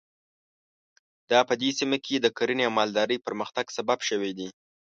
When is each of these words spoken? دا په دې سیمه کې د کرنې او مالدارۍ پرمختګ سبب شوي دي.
دا 1.31 1.39
په 1.49 1.53
دې 1.61 1.69
سیمه 1.79 1.97
کې 2.05 2.15
د 2.19 2.27
کرنې 2.37 2.63
او 2.67 2.75
مالدارۍ 2.79 3.17
پرمختګ 3.27 3.65
سبب 3.77 3.99
شوي 4.09 4.31
دي. 4.37 4.49